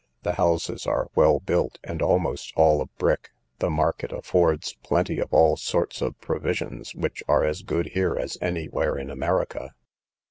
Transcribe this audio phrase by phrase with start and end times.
[0.23, 3.29] The houses are well built, and almost all of brick.
[3.59, 8.35] The market affords plenty of all sorts of provisions, which are as good here as
[8.41, 9.75] any where in America.